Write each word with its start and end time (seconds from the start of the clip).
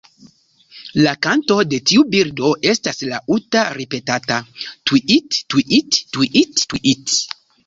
La 1.01 1.11
kanto 1.25 1.57
de 1.73 1.79
tiu 1.91 2.05
birdo 2.15 2.53
estas 2.71 3.03
laŭta 3.11 3.67
ripetata 3.77 4.39
"tŭiit-tŭiit-tŭiit-tŭiit". 4.63 7.17